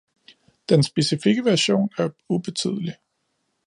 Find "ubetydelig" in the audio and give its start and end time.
2.29-2.93